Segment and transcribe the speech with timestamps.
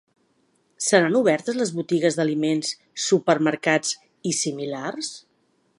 [0.85, 2.73] Seran obertes les botigues d’aliments,
[3.05, 3.95] supermercats
[4.33, 5.13] i similars?